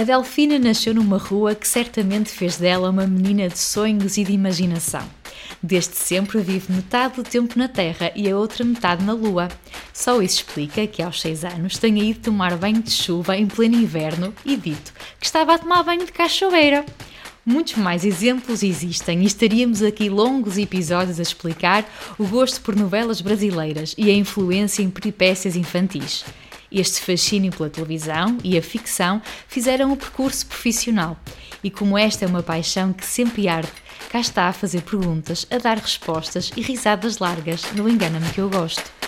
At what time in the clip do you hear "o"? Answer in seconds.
22.18-22.26, 29.92-29.96